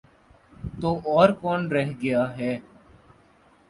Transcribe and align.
تو 0.81 0.89
اور 1.05 1.29
کون 1.41 1.67
رہ 1.71 1.89
گیا 2.01 2.23
ہے؟ 2.37 2.53